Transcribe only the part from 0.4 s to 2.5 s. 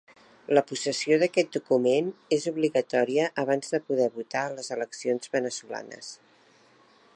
La possessió d'aquest document és